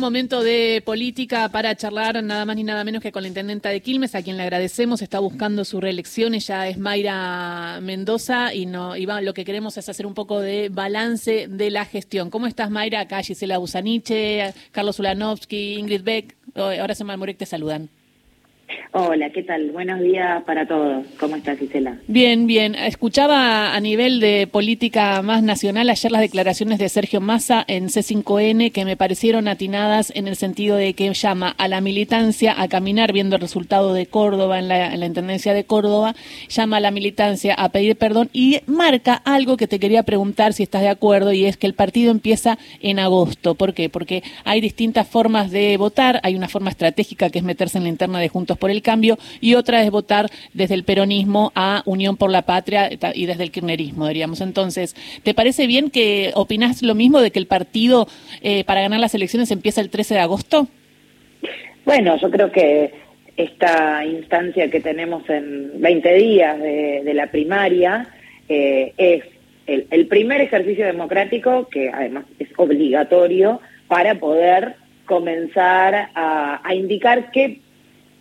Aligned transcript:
Momento 0.00 0.44
de 0.44 0.80
política 0.86 1.48
para 1.48 1.74
charlar 1.74 2.22
nada 2.22 2.44
más 2.44 2.54
ni 2.54 2.62
nada 2.62 2.84
menos 2.84 3.02
que 3.02 3.10
con 3.10 3.22
la 3.22 3.26
intendenta 3.26 3.70
de 3.70 3.80
Quilmes, 3.80 4.14
a 4.14 4.22
quien 4.22 4.36
le 4.36 4.44
agradecemos, 4.44 5.02
está 5.02 5.18
buscando 5.18 5.64
su 5.64 5.80
reelección, 5.80 6.34
ella 6.34 6.68
es 6.68 6.78
Mayra 6.78 7.80
Mendoza 7.82 8.54
y 8.54 8.66
no 8.66 8.96
Iván, 8.96 9.24
lo 9.24 9.34
que 9.34 9.44
queremos 9.44 9.76
es 9.76 9.88
hacer 9.88 10.06
un 10.06 10.14
poco 10.14 10.38
de 10.38 10.68
balance 10.68 11.48
de 11.48 11.72
la 11.72 11.84
gestión. 11.84 12.30
¿Cómo 12.30 12.46
estás 12.46 12.70
Mayra? 12.70 13.00
Acá 13.00 13.24
Gisela 13.24 13.58
Busaniche, 13.58 14.54
Carlos 14.70 15.00
Ulanovsky, 15.00 15.74
Ingrid 15.74 16.04
Beck, 16.04 16.36
ahora 16.54 16.94
se 16.94 17.02
Malmurek 17.02 17.36
te 17.36 17.46
saludan. 17.46 17.90
Hola, 18.92 19.30
¿qué 19.30 19.42
tal? 19.42 19.70
Buenos 19.70 20.00
días 20.00 20.42
para 20.44 20.66
todos. 20.66 21.06
¿Cómo 21.18 21.36
estás, 21.36 21.58
Gisela? 21.58 21.96
Bien, 22.06 22.46
bien. 22.46 22.74
Escuchaba 22.74 23.74
a 23.74 23.80
nivel 23.80 24.20
de 24.20 24.46
política 24.46 25.22
más 25.22 25.42
nacional 25.42 25.88
ayer 25.88 26.12
las 26.12 26.20
declaraciones 26.20 26.78
de 26.78 26.88
Sergio 26.88 27.20
Massa 27.20 27.64
en 27.66 27.88
C5N 27.88 28.72
que 28.72 28.84
me 28.84 28.96
parecieron 28.96 29.48
atinadas 29.48 30.12
en 30.14 30.28
el 30.28 30.36
sentido 30.36 30.76
de 30.76 30.94
que 30.94 31.12
llama 31.14 31.54
a 31.56 31.68
la 31.68 31.80
militancia 31.80 32.60
a 32.60 32.68
caminar 32.68 33.12
viendo 33.12 33.36
el 33.36 33.42
resultado 33.42 33.94
de 33.94 34.06
Córdoba 34.06 34.58
en 34.58 34.68
la, 34.68 34.92
en 34.92 35.00
la 35.00 35.06
Intendencia 35.06 35.54
de 35.54 35.64
Córdoba, 35.64 36.14
llama 36.48 36.76
a 36.78 36.80
la 36.80 36.90
militancia 36.90 37.54
a 37.54 37.70
pedir 37.70 37.96
perdón 37.96 38.28
y 38.32 38.60
marca 38.66 39.14
algo 39.14 39.56
que 39.56 39.66
te 39.66 39.78
quería 39.78 40.02
preguntar 40.02 40.52
si 40.52 40.62
estás 40.62 40.82
de 40.82 40.88
acuerdo 40.88 41.32
y 41.32 41.46
es 41.46 41.56
que 41.56 41.66
el 41.66 41.74
partido 41.74 42.10
empieza 42.10 42.58
en 42.80 42.98
agosto. 42.98 43.54
¿Por 43.54 43.72
qué? 43.72 43.88
Porque 43.88 44.22
hay 44.44 44.60
distintas 44.60 45.08
formas 45.08 45.50
de 45.50 45.76
votar, 45.76 46.20
hay 46.22 46.34
una 46.34 46.48
forma 46.48 46.70
estratégica 46.70 47.30
que 47.30 47.38
es 47.38 47.44
meterse 47.44 47.78
en 47.78 47.84
la 47.84 47.90
interna 47.90 48.18
de 48.18 48.28
Juntos 48.28 48.57
por 48.58 48.70
el 48.70 48.82
Cambio 48.82 49.18
y 49.40 49.54
otra 49.54 49.82
es 49.82 49.90
votar 49.90 50.26
desde 50.52 50.74
el 50.74 50.84
peronismo 50.84 51.52
a 51.54 51.82
Unión 51.86 52.16
por 52.16 52.30
la 52.30 52.42
Patria 52.42 52.90
y 53.14 53.26
desde 53.26 53.42
el 53.42 53.50
kirchnerismo, 53.50 54.06
diríamos. 54.08 54.40
Entonces, 54.40 54.94
¿te 55.22 55.34
parece 55.34 55.66
bien 55.66 55.90
que 55.90 56.32
opinás 56.34 56.82
lo 56.82 56.94
mismo 56.94 57.20
de 57.20 57.30
que 57.30 57.38
el 57.38 57.46
partido 57.46 58.08
eh, 58.42 58.64
para 58.64 58.82
ganar 58.82 59.00
las 59.00 59.14
elecciones 59.14 59.50
empieza 59.50 59.80
el 59.80 59.90
13 59.90 60.14
de 60.14 60.20
agosto? 60.20 60.68
Bueno, 61.84 62.16
yo 62.18 62.30
creo 62.30 62.52
que 62.52 62.92
esta 63.36 64.04
instancia 64.04 64.68
que 64.68 64.80
tenemos 64.80 65.22
en 65.30 65.80
20 65.80 66.14
días 66.14 66.60
de, 66.60 67.12
la 67.14 67.28
primaria 67.28 68.08
eh, 68.48 68.92
es 68.98 69.22
el, 69.66 70.06
primer 70.06 70.40
ejercicio 70.40 70.84
democrático 70.84 71.68
que 71.68 71.90
además 71.90 72.24
es 72.38 72.48
obligatorio 72.56 73.60
para 73.86 74.16
poder 74.16 74.74
comenzar 75.06 76.10
a, 76.14 76.60
a 76.62 76.74
indicar 76.74 77.30
qué 77.30 77.60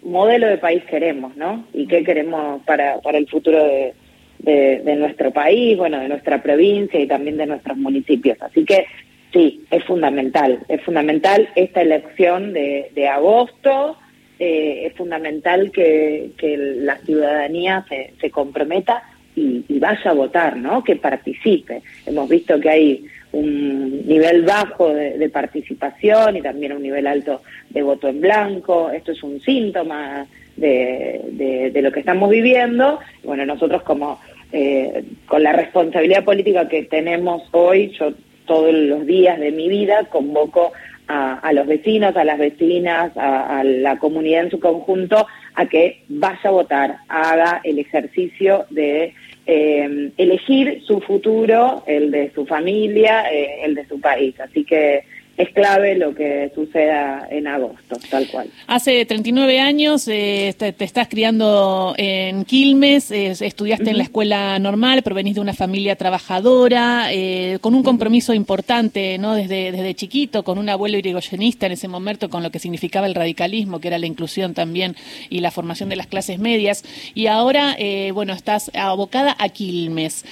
modelo 0.03 0.47
de 0.47 0.57
país 0.57 0.83
queremos, 0.85 1.35
¿no? 1.35 1.65
Y 1.73 1.87
qué 1.87 2.03
queremos 2.03 2.61
para, 2.63 2.99
para 3.01 3.17
el 3.17 3.27
futuro 3.27 3.63
de, 3.63 3.93
de, 4.39 4.95
nuestro 4.95 5.31
país, 5.31 5.77
bueno, 5.77 5.99
de 5.99 6.09
nuestra 6.09 6.41
provincia 6.41 6.99
y 6.99 7.07
también 7.07 7.37
de 7.37 7.47
nuestros 7.47 7.77
municipios. 7.77 8.37
Así 8.41 8.63
que 8.65 8.85
sí, 9.33 9.63
es 9.71 9.83
fundamental, 9.83 10.59
es 10.67 10.81
fundamental 10.81 11.49
esta 11.55 11.81
elección 11.81 12.53
de, 12.53 12.91
de 12.93 13.07
agosto, 13.07 13.97
eh, 14.39 14.85
es 14.85 14.93
fundamental 14.93 15.71
que, 15.71 16.31
que 16.37 16.57
la 16.57 16.97
ciudadanía 16.97 17.85
se, 17.89 18.13
se 18.21 18.29
comprometa 18.29 19.03
y, 19.35 19.63
y, 19.67 19.79
vaya 19.79 20.11
a 20.11 20.13
votar, 20.13 20.57
¿no? 20.57 20.83
Que 20.83 20.95
participe. 20.95 21.81
Hemos 22.05 22.29
visto 22.29 22.59
que 22.59 22.69
hay 22.69 23.05
un 23.31 24.07
nivel 24.07 24.43
bajo 24.43 24.93
de, 24.93 25.29
participación 25.29 26.37
y 26.37 26.41
también 26.41 26.73
un 26.73 26.81
nivel 26.81 27.07
alto 27.07 27.41
de 27.69 27.81
voto 27.81 28.07
en 28.07 28.21
blanco. 28.21 28.89
Esto 28.89 29.11
es 29.11 29.21
un 29.23 29.39
síntoma 29.41 30.25
de, 30.55 31.71
de, 31.73 31.81
lo 31.81 31.91
que 31.91 31.99
estamos 31.99 32.29
viviendo. 32.29 32.99
Bueno, 33.23 33.45
nosotros 33.45 33.83
como 33.83 34.19
eh, 34.51 35.03
con 35.27 35.43
la 35.43 35.51
responsabilidad 35.51 36.23
política 36.23 36.67
que 36.69 36.83
tenemos 36.83 37.43
hoy, 37.51 37.91
yo 37.99 38.13
todos 38.45 38.73
los 38.73 39.05
días 39.05 39.39
de 39.39 39.51
mi 39.51 39.67
vida 39.67 40.05
convoco 40.05 40.71
a, 41.07 41.53
los 41.53 41.67
vecinos, 41.67 42.15
a 42.17 42.23
las 42.23 42.37
vecinas, 42.37 43.15
a, 43.15 43.63
la 43.63 43.97
comunidad 43.97 44.43
en 44.43 44.51
su 44.51 44.59
conjunto 44.59 45.25
a 45.55 45.65
que 45.65 46.03
vaya 46.09 46.39
a 46.43 46.51
votar, 46.51 46.97
haga 47.07 47.61
el 47.63 47.79
ejercicio 47.79 48.65
de 48.69 49.13
eh, 49.47 50.11
elegir 50.17 50.81
su 50.85 50.99
futuro, 50.99 51.83
el 51.87 52.11
de 52.11 52.31
su 52.35 52.45
familia, 52.45 53.31
eh, 53.31 53.61
el 53.63 53.75
de 53.75 53.87
su 53.87 53.99
país. 53.99 54.37
Así 54.39 54.65
que 54.65 55.03
es 55.37 55.49
clave 55.53 55.95
lo 55.95 56.15
que 56.15 56.51
suceda 56.55 57.27
en 57.29 57.47
agosto, 57.47 57.97
tal 58.09 58.27
cual. 58.27 58.49
Hace 58.65 59.05
39 59.05 59.59
años 59.59 60.07
eh, 60.07 60.55
te, 60.57 60.73
estás 60.83 61.07
criando 61.07 61.93
en 61.97 62.43
Quilmes, 62.43 63.11
estudiaste 63.11 63.91
en 63.91 63.97
la 63.97 64.03
escuela 64.03 64.57
normal, 64.57 65.03
provenís 65.03 65.35
de 65.35 65.41
una 65.41 65.53
familia 65.53 65.95
trabajadora, 65.95 67.13
eh, 67.13 67.59
con 67.61 67.75
un 67.75 67.83
compromiso 67.83 68.33
importante, 68.33 69.19
¿no? 69.19 69.35
Desde, 69.35 69.71
desde 69.71 69.93
chiquito, 69.93 70.43
con 70.43 70.57
un 70.57 70.69
abuelo 70.69 70.97
irigoyenista 70.97 71.67
en 71.67 71.73
ese 71.73 71.87
momento, 71.87 72.29
con 72.29 72.41
lo 72.41 72.49
que 72.49 72.57
significaba 72.57 73.05
el 73.05 73.13
radicalismo, 73.13 73.79
que 73.79 73.89
era 73.89 73.99
la 73.99 74.07
inclusión 74.07 74.55
también 74.55 74.95
y 75.29 75.41
la 75.41 75.51
formación 75.51 75.89
de 75.89 75.97
las 75.97 76.07
clases 76.07 76.39
medias. 76.39 76.83
Y 77.13 77.27
ahora, 77.27 77.75
eh, 77.77 78.09
bueno, 78.11 78.33
estás 78.33 78.71
abocada 78.73 79.35
a 79.37 79.49
Quilmes. 79.49 80.25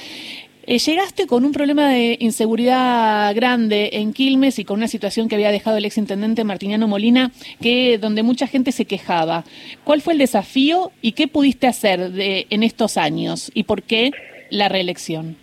Eh, 0.68 0.80
llegaste 0.80 1.28
con 1.28 1.46
un 1.46 1.52
problema 1.52 1.92
de 1.92 2.18
inseguridad 2.20 3.36
grande 3.36 3.92
en 3.94 4.14
Quilmes 4.14 4.58
y 4.58 4.66
con 4.66 4.78
una 4.78 4.88
situación 4.88 5.30
que 5.30 5.36
había 5.36 5.52
dejado 5.52 5.78
el 5.78 5.86
exintendente 5.86 6.44
Martiniano 6.44 6.88
Molina, 6.88 7.32
que 7.62 8.00
donde 8.00 8.24
mucha 8.24 8.48
gente 8.48 8.72
se 8.72 8.86
quejaba. 8.86 9.44
¿Cuál 9.84 10.02
fue 10.02 10.14
el 10.14 10.20
desafío 10.20 10.92
y 11.04 11.12
qué 11.12 11.28
pudiste 11.28 11.68
hacer 11.68 12.10
de, 12.10 12.48
en 12.50 12.64
estos 12.64 12.98
años 12.98 13.52
y 13.54 13.64
por 13.64 13.84
qué 13.84 14.10
la 14.50 14.68
reelección? 14.68 15.38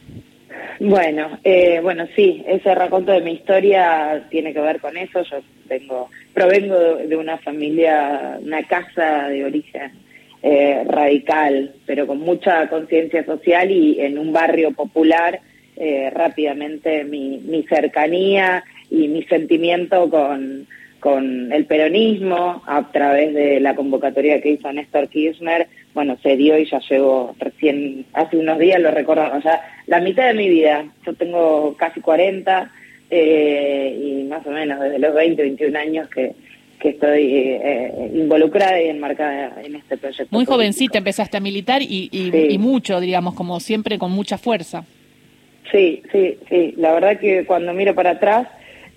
Bueno, 0.81 1.39
eh, 1.45 1.79
bueno, 1.81 2.09
sí, 2.17 2.43
ese 2.49 2.75
raconto 2.75 3.13
de 3.13 3.21
mi 3.21 3.35
historia 3.35 4.27
tiene 4.29 4.53
que 4.53 4.61
ver 4.61 4.81
con 4.81 4.97
eso. 4.97 5.23
Yo 5.23 5.37
vengo, 5.67 6.11
provengo 6.35 6.97
de 6.97 7.17
una 7.17 7.39
familia, 7.39 8.41
una 8.43 8.65
casa 8.65 9.29
de 9.29 9.45
origen 9.45 9.93
eh, 10.43 10.83
radical, 10.87 11.73
pero 11.87 12.07
con 12.07 12.19
mucha 12.19 12.69
conciencia 12.69 13.25
social 13.25 13.71
y 13.71 14.01
en 14.01 14.19
un 14.19 14.33
barrio 14.33 14.73
popular, 14.73 15.41
eh, 15.77 16.11
rápidamente 16.13 17.05
mi, 17.05 17.39
mi, 17.39 17.63
cercanía 17.63 18.65
y 18.91 19.09
mi 19.09 19.23
sentimiento 19.23 20.11
con, 20.11 20.67
con 21.01 21.53
el 21.53 21.65
peronismo 21.67 22.63
a 22.67 22.91
través 22.91 23.33
de 23.35 23.61
la 23.61 23.75
convocatoria 23.75 24.41
que 24.41 24.51
hizo 24.51 24.73
Néstor 24.73 25.09
Kirchner, 25.09 25.69
bueno, 25.95 26.17
se 26.23 26.37
dio 26.37 26.59
y 26.59 26.65
ya 26.65 26.81
llevo 26.91 27.35
recién, 27.39 28.05
hace 28.13 28.37
unos 28.37 28.59
días 28.59 28.81
lo 28.81 28.91
recuerdo, 28.91 29.31
o 29.37 29.41
sea, 29.43 29.61
la 29.87 30.01
mitad 30.01 30.27
de 30.27 30.35
mi 30.35 30.49
vida, 30.49 30.85
yo 31.07 31.15
tengo 31.15 31.77
casi 31.77 32.01
40 32.01 32.71
eh, 33.11 33.97
y 34.01 34.25
más 34.25 34.47
o 34.47 34.51
menos 34.51 34.81
desde 34.81 34.99
los 34.99 35.15
20, 35.15 35.43
21 35.43 35.79
años 35.79 36.09
que 36.09 36.33
que 36.83 36.89
estoy 36.89 37.33
eh, 37.33 38.11
involucrada 38.13 38.83
y 38.83 38.89
enmarcada 38.89 39.63
en 39.63 39.77
este 39.77 39.97
proyecto. 39.97 40.27
Muy 40.35 40.45
jovencita 40.45 40.99
empezaste 40.99 41.37
a 41.37 41.41
militar 41.41 41.81
y, 41.81 42.09
y, 42.11 42.59
mucho, 42.59 42.99
digamos, 42.99 43.35
como 43.35 43.61
siempre, 43.61 43.99
con 43.99 44.11
mucha 44.11 44.37
fuerza. 44.37 44.85
Sí, 45.71 46.03
sí, 46.11 46.39
sí. 46.49 46.75
La 46.77 46.93
verdad 46.93 47.21
que 47.21 47.47
cuando 47.47 47.73
miro 47.73 47.95
para 47.95 48.11
atrás, 48.11 48.49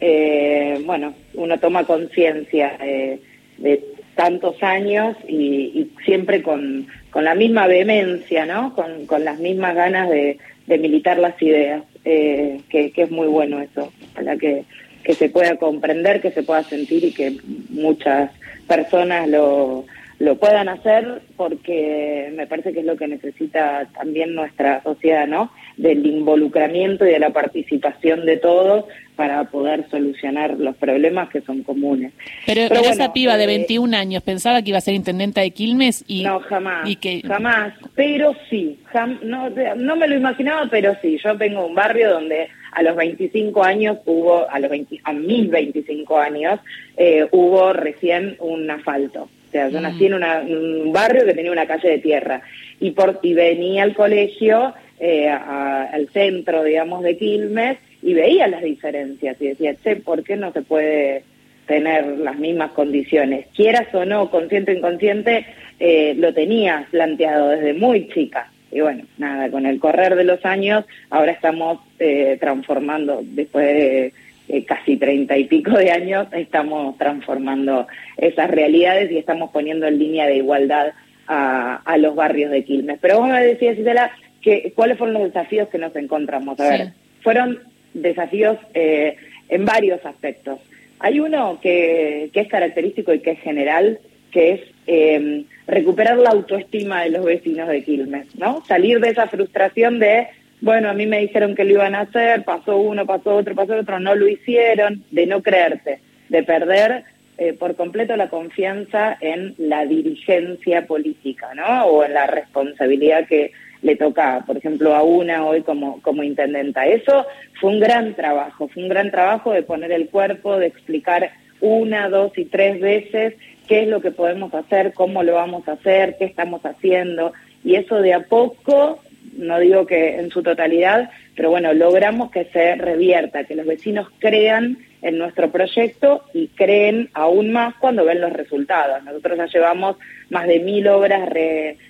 eh, 0.02 0.82
bueno, 0.84 1.14
uno 1.36 1.60
toma 1.60 1.84
conciencia 1.84 2.76
eh, 2.82 3.20
de 3.60 3.86
tantos 4.16 4.64
años 4.64 5.16
y, 5.28 5.92
siempre 6.06 6.42
con, 6.42 6.88
con, 7.12 7.24
la 7.24 7.36
misma 7.36 7.68
vehemencia, 7.68 8.48
¿no? 8.48 8.74
Con, 8.74 9.06
con 9.06 9.24
las 9.24 9.40
mismas 9.40 9.76
ganas 9.76 10.10
de, 10.10 10.40
de 10.66 10.78
militar 10.80 11.20
las 11.20 11.40
ideas, 11.40 11.84
que, 12.04 12.92
que, 12.96 13.02
es 13.04 13.12
muy 13.12 13.28
bueno 13.28 13.62
eso. 13.62 13.92
Ojalá 14.14 14.38
que 14.38 14.64
que 15.06 15.14
se 15.14 15.30
pueda 15.30 15.56
comprender, 15.58 16.20
que 16.20 16.32
se 16.32 16.44
pueda 16.44 16.64
sentir 16.64 17.06
y 17.06 17.14
que 17.14 17.38
muchas 17.70 18.32
personas 18.68 19.30
lo, 19.30 19.86
lo 20.20 20.38
puedan 20.38 20.70
hacer 20.70 21.22
porque 21.36 22.32
me 22.36 22.48
parece 22.48 22.72
que 22.72 22.80
es 22.80 22.86
lo 22.86 22.96
que 22.96 23.08
necesita 23.08 23.88
también 23.94 24.34
nuestra 24.34 24.82
sociedad, 24.82 25.28
¿no? 25.28 25.52
Del 25.76 26.06
involucramiento 26.06 27.06
y 27.06 27.12
de 27.12 27.20
la 27.20 27.32
participación 27.32 28.26
de 28.26 28.38
todos 28.38 28.86
para 29.18 29.44
poder 29.46 29.86
solucionar 29.90 30.58
los 30.58 30.76
problemas 30.78 31.30
que 31.30 31.42
son 31.42 31.64
comunes. 31.64 32.14
Pero, 32.46 32.62
esa 32.62 33.14
piba 33.14 33.38
de 33.38 33.46
21 33.46 33.94
eh, 33.94 34.00
años 34.00 34.24
pensaba 34.24 34.62
que 34.62 34.70
iba 34.70 34.78
a 34.78 34.82
ser 34.82 34.94
intendenta 34.94 35.42
de 35.42 35.52
Quilmes 35.52 36.04
y... 36.08 36.24
No, 36.24 36.40
jamás, 36.40 36.90
y 36.90 36.96
que... 36.96 37.22
jamás, 37.22 37.74
pero 37.94 38.36
sí, 38.50 38.80
no, 39.22 39.50
no 39.50 39.96
me 39.96 40.08
lo 40.08 40.16
imaginaba, 40.16 40.68
pero 40.70 40.96
sí, 41.02 41.18
yo 41.24 41.38
vengo 41.38 41.62
de 41.62 41.68
un 41.68 41.76
barrio 41.76 42.12
donde 42.12 42.48
a 42.76 42.84
los 42.84 42.96
25 42.96 43.64
años 43.64 43.98
hubo, 44.06 44.50
a 44.50 44.60
los 44.60 44.70
20, 44.70 45.00
a 45.06 45.14
mis 45.14 45.50
25 45.50 46.20
años, 46.20 46.60
eh, 46.98 47.26
hubo 47.32 47.72
recién 47.72 48.36
un 48.40 48.70
asfalto. 48.70 49.24
O 49.24 49.52
sea, 49.52 49.70
yo 49.70 49.80
nací 49.80 50.08
en, 50.08 50.14
un 50.14 50.92
barrio 50.92 51.26
que 51.26 51.34
tenía 51.34 51.54
una 51.54 51.66
calle 51.66 51.90
de 51.90 52.00
tierra 52.00 52.42
y, 52.82 52.92
por, 52.92 53.20
y 53.22 53.34
venía 53.34 53.84
al 53.84 53.96
colegio, 53.96 54.74
eh, 55.00 55.30
al 55.30 56.10
centro, 56.10 56.64
digamos, 56.64 57.02
de 57.02 57.18
Quilmes 57.18 57.78
y 58.02 58.14
veía 58.14 58.48
las 58.48 58.62
diferencias 58.62 59.38
y 59.40 59.48
decía, 59.48 59.76
che, 59.82 59.96
¿por 59.96 60.24
qué 60.24 60.36
no 60.36 60.52
se 60.52 60.62
puede 60.62 61.24
tener 61.68 62.06
las 62.20 62.38
mismas 62.38 62.72
condiciones? 62.72 63.48
Quieras 63.56 63.88
o 63.96 64.04
no, 64.04 64.30
consciente 64.30 64.74
o 64.74 64.76
inconsciente, 64.76 65.46
eh, 65.80 66.14
lo 66.18 66.34
tenía 66.34 66.88
planteado 66.92 67.50
desde 67.50 67.74
muy 67.74 68.10
chica. 68.10 68.52
Y 68.72 68.82
bueno, 68.82 69.06
nada, 69.18 69.50
con 69.50 69.66
el 69.66 69.80
correr 69.80 70.16
de 70.16 70.24
los 70.24 70.44
años, 70.46 70.86
ahora 71.10 71.32
estamos 71.32 71.80
eh, 72.00 72.38
transformando, 72.40 73.22
después 73.24 73.66
de 73.66 74.14
eh, 74.48 74.64
casi 74.64 74.98
treinta 74.98 75.38
y 75.38 75.46
pico 75.46 75.72
de 75.72 75.92
años 75.92 76.28
estamos 76.32 76.98
transformando 77.00 77.88
esas 78.18 78.50
realidades 78.52 79.12
y 79.12 79.18
estamos 79.18 79.50
poniendo 79.52 79.88
en 79.88 79.98
línea 79.98 80.28
de 80.28 80.38
igualdad 80.38 80.94
a, 81.28 81.98
los 81.98 82.16
barrios 82.16 82.52
de 82.52 82.64
Quilmes. 82.64 83.00
Pero 83.02 83.20
vos 83.20 83.30
me 83.30 83.44
decías, 83.44 83.76
Gisela, 83.76 84.12
que, 84.42 84.72
cuáles 84.76 85.00
fueron 85.00 85.16
los 85.16 85.24
desafíos 85.24 85.70
que 85.70 85.80
nos 85.80 85.96
encontramos. 85.96 86.60
A 86.60 86.70
ver, 86.70 86.94
fueron 87.22 87.60
desafíos 87.96 88.58
eh, 88.76 89.16
en 89.50 89.66
varios 89.66 90.06
aspectos. 90.06 90.60
Hay 91.00 91.20
uno 91.20 91.60
que, 91.62 92.30
que, 92.32 92.42
es 92.42 92.48
característico 92.48 93.14
y 93.14 93.20
que 93.20 93.32
es 93.32 93.40
general, 93.40 94.00
que 94.32 94.52
es 94.54 94.62
eh, 94.88 95.46
recuperar 95.68 96.18
la 96.18 96.30
autoestima 96.30 97.04
de 97.04 97.12
los 97.12 97.26
vecinos 97.26 97.68
de 97.68 97.84
Quilmes, 97.84 98.36
¿no? 98.36 98.64
Salir 98.68 99.00
de 99.00 99.10
esa 99.10 99.28
frustración 99.28 100.00
de, 100.00 100.28
bueno, 100.62 100.90
a 100.90 100.94
mí 100.94 101.06
me 101.06 101.20
dijeron 101.20 101.56
que 101.56 101.64
lo 101.64 101.72
iban 101.72 101.96
a 101.96 102.02
hacer, 102.02 102.44
pasó 102.44 102.78
uno, 102.78 103.06
pasó 103.06 103.36
otro, 103.36 103.56
pasó 103.56 103.76
otro, 103.76 104.00
no 104.00 104.16
lo 104.16 104.28
hicieron, 104.28 105.04
de 105.12 105.26
no 105.26 105.42
creerte, 105.42 106.00
de 106.30 106.44
perder 106.44 107.04
eh, 107.38 107.54
por 107.54 107.76
completo 107.76 108.16
la 108.16 108.30
confianza 108.30 109.18
en 109.20 109.56
la 109.58 109.86
dirigencia 109.86 110.86
política, 110.86 111.54
¿no? 111.54 111.86
O 111.86 112.04
en 112.06 112.14
la 112.14 112.28
responsabilidad 112.28 113.28
que 113.28 113.52
le 113.82 113.96
toca, 113.96 114.44
por 114.48 114.58
ejemplo, 114.58 114.96
a 114.96 115.04
una 115.04 115.46
hoy 115.46 115.62
como, 115.62 116.02
como 116.02 116.24
intendenta. 116.24 116.86
Eso 116.88 117.26
fue 117.60 117.72
un 117.72 117.80
gran 117.80 118.16
trabajo, 118.16 118.68
fue 118.68 118.84
un 118.84 118.90
gran 118.90 119.12
trabajo 119.12 119.52
de 119.52 119.64
poner 119.64 119.92
el 119.92 120.10
cuerpo, 120.10 120.58
de 120.58 120.68
explicar 120.68 121.32
una, 121.60 122.10
dos 122.10 122.38
y 122.38 122.46
tres 122.46 122.80
veces 122.80 123.36
qué 123.68 123.84
es 123.84 123.88
lo 123.88 124.02
que 124.02 124.12
podemos 124.12 124.54
hacer, 124.54 124.94
cómo 124.94 125.24
lo 125.24 125.34
vamos 125.34 125.68
a 125.68 125.74
hacer, 125.74 126.16
qué 126.18 126.26
estamos 126.26 126.66
haciendo. 126.66 127.34
Y 127.64 127.76
eso 127.76 128.02
de 128.02 128.14
a 128.14 128.22
poco, 128.22 129.02
no 129.38 129.60
digo 129.60 129.86
que 129.86 130.20
en 130.20 130.30
su 130.30 130.44
totalidad, 130.44 131.10
pero 131.36 131.50
bueno, 131.50 131.74
logramos 131.74 132.32
que 132.32 132.46
se 132.46 132.76
revierta, 132.76 133.44
que 133.44 133.56
los 133.56 133.66
vecinos 133.66 134.08
crean 134.20 134.78
en 135.02 135.18
nuestro 135.18 135.52
proyecto 135.52 136.24
y 136.34 136.48
creen 136.48 137.10
aún 137.14 137.52
más 137.52 137.76
cuando 137.76 138.06
ven 138.06 138.22
los 138.22 138.34
resultados. 138.34 139.04
Nosotros 139.04 139.38
ya 139.38 139.46
llevamos 139.46 139.98
más 140.30 140.48
de 140.48 140.60
mil 140.60 140.88
obras 140.88 141.30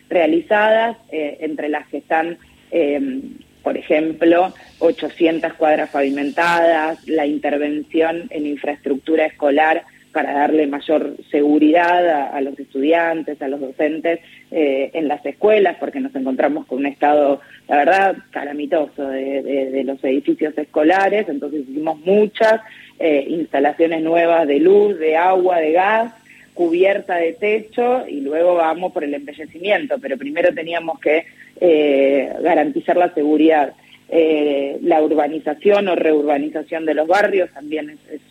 realizadas, 0.10 0.98
eh, 1.12 1.38
entre 1.42 1.70
las 1.70 1.88
que 1.88 1.98
están, 1.98 2.38
eh, 2.72 3.22
por 3.64 3.78
ejemplo, 3.78 4.54
800 4.80 5.54
cuadras 5.54 5.90
pavimentadas, 5.92 7.08
la 7.08 7.26
intervención 7.26 8.28
en 8.32 8.48
infraestructura 8.48 9.26
escolar 9.26 9.84
para 10.16 10.32
darle 10.32 10.66
mayor 10.66 11.18
seguridad 11.30 12.32
a, 12.34 12.40
los 12.40 12.58
estudiantes, 12.58 13.42
a 13.42 13.50
los 13.50 13.60
docentes 13.60 14.22
eh, 14.50 14.92
en 14.94 15.10
las 15.10 15.26
escuelas, 15.26 15.76
porque 15.78 16.00
nos 16.00 16.16
encontramos 16.16 16.66
con 16.68 16.78
un 16.78 16.86
estado, 16.86 17.42
la 17.68 17.76
verdad, 17.76 18.16
calamitoso 18.32 19.10
de 19.10 19.84
los 19.86 20.02
edificios 20.06 20.58
escolares, 20.58 21.28
entonces 21.28 21.68
hicimos 21.68 22.00
muchas 22.00 22.62
eh, 22.98 23.26
instalaciones 23.28 24.02
nuevas 24.02 24.48
de 24.48 24.60
luz, 24.60 24.98
de 24.98 25.18
agua, 25.18 25.60
de 25.60 25.74
gas, 25.74 26.14
cubierta 26.54 27.18
de 27.18 27.34
techo 27.34 28.08
y 28.08 28.22
luego 28.22 28.56
vamos 28.56 28.94
por 28.94 29.04
el 29.04 29.14
embellecimiento, 29.14 29.98
pero 30.00 30.18
primero 30.18 30.54
teníamos 30.54 30.98
que 31.02 31.26
eh, 31.60 32.34
garantizar 32.42 32.96
la 32.96 33.14
seguridad. 33.14 33.74
Eh, 34.08 34.78
la 34.84 35.02
urbanización 35.02 35.88
o 35.88 35.96
reurbanización 35.96 36.86
de 36.86 36.94
los 36.94 37.08
barrios 37.08 37.50
también 37.52 37.98
es, 38.12 38.22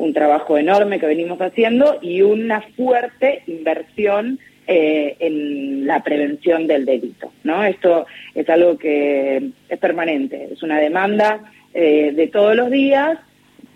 un, 0.00 0.12
trabajo 0.12 0.58
enorme 0.58 0.98
que 0.98 1.06
venimos 1.06 1.40
haciendo 1.40 1.98
y 2.02 2.22
una 2.22 2.62
fuerte 2.76 3.42
inversión 3.46 4.38
en 4.72 5.84
la 5.84 6.00
prevención 6.04 6.68
del 6.68 6.84
delito. 6.84 7.32
¿no? 7.42 7.64
Esto 7.64 8.06
es 8.36 8.48
algo 8.48 8.78
que 8.78 9.50
es 9.68 9.78
permanente, 9.78 10.50
es 10.52 10.62
una 10.62 10.78
demanda 10.78 11.40
de 11.72 12.30
todos 12.32 12.54
los 12.54 12.70
días 12.70 13.18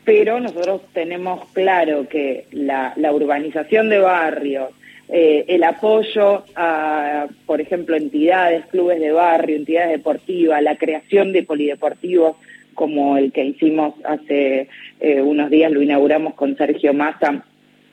pero 0.05 0.39
nosotros 0.39 0.83
tenemos 0.93 1.49
claro 1.53 2.07
que 2.09 2.47
la, 2.53 2.95
urbanización 3.13 3.89
de 3.89 3.99
barrios, 3.99 4.71
eh, 5.09 5.45
el 5.49 5.65
apoyo 5.65 6.45
a, 6.55 7.27
por 7.47 7.61
ejemplo, 7.61 7.97
entidades, 7.97 8.67
clubes 8.67 9.01
de 9.01 9.13
barrio, 9.13 9.57
entidades 9.57 9.91
deportivas, 9.91 10.63
la 10.63 10.77
creación 10.77 11.33
de 11.33 11.43
polideportivos 11.43 12.37
como 12.75 13.17
el 13.17 13.33
que 13.33 13.45
hicimos 13.45 13.95
hace 14.05 14.69
eh, 15.01 15.21
unos 15.23 15.51
días, 15.51 15.73
lo 15.73 15.83
inauguramos 15.83 16.35
con 16.35 16.57
Sergio 16.57 16.93
Massa 16.93 17.45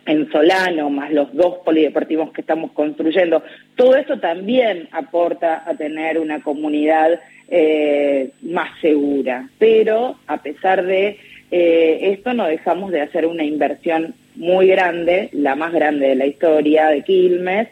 en 0.05 0.31
Solano, 0.31 0.89
más 0.89 1.11
los 1.11 1.33
dos 1.33 1.59
polideportivos 1.63 2.31
que 2.31 2.41
estamos 2.41 2.71
construyendo, 2.71 3.43
todo 3.75 3.95
eso 3.95 4.19
también 4.19 4.87
aporta 4.91 5.63
a 5.65 5.75
tener 5.75 6.19
una 6.19 6.41
comunidad 6.41 7.19
eh, 7.47 8.31
más 8.41 8.69
segura. 8.81 9.49
Pero 9.59 10.17
a 10.27 10.41
pesar 10.41 10.85
de 10.85 11.17
eh, 11.51 11.99
esto 12.13 12.33
no 12.33 12.45
dejamos 12.45 12.91
de 12.91 13.01
hacer 13.01 13.25
una 13.25 13.43
inversión 13.43 14.15
muy 14.35 14.67
grande, 14.67 15.29
la 15.33 15.55
más 15.55 15.73
grande 15.73 16.07
de 16.09 16.15
la 16.15 16.25
historia 16.25 16.87
de 16.87 17.03
Quilmes, 17.03 17.67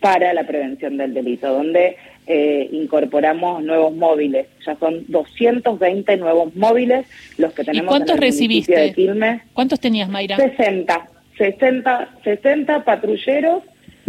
para 0.00 0.32
la 0.32 0.44
prevención 0.44 0.96
del 0.96 1.14
delito, 1.14 1.52
donde 1.52 1.96
eh, 2.26 2.68
incorporamos 2.72 3.62
nuevos 3.62 3.94
móviles. 3.94 4.46
Ya 4.64 4.76
son 4.76 5.04
220 5.08 6.16
nuevos 6.16 6.54
móviles 6.54 7.06
los 7.38 7.52
que 7.52 7.64
tenemos 7.64 7.88
cuántos 7.88 8.16
en 8.16 8.22
el 8.22 8.28
recibiste? 8.28 8.78
de 8.78 8.92
Quilmes. 8.92 9.42
¿Cuántos 9.52 9.80
tenías, 9.80 10.08
Mayra? 10.08 10.36
60. 10.36 11.08
60, 11.36 12.08
60 12.22 12.84
patrulleros 12.84 13.62